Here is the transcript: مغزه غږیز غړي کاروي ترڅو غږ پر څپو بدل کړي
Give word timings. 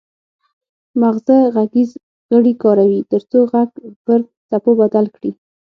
مغزه 1.01 1.37
غږیز 1.55 1.89
غړي 2.31 2.53
کاروي 2.63 2.99
ترڅو 3.11 3.39
غږ 3.51 3.69
پر 4.05 4.19
څپو 4.49 4.71
بدل 4.81 5.05
کړي 5.15 5.31